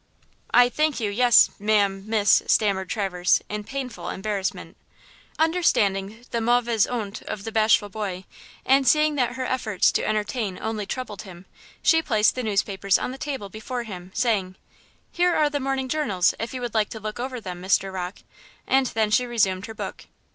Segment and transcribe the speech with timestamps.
[0.51, 4.75] "I thank you–yes, ma'am–miss," stammered Traverse, in painful embarrassment.
[5.37, 8.25] Understanding the mauvaise honte of the bashful boy,
[8.65, 11.45] and seeing that her efforts to entertain only troubled him,
[11.83, 14.55] she placed the newspapers on the table before him, saying:
[15.11, 17.93] "Here are the morning journals, if you would like to look over them, Mr.
[17.93, 18.23] Rocke,"
[18.65, 20.05] and then she resumed her book.